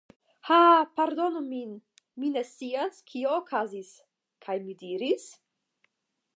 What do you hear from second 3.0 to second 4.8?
kio okazis. kaj mi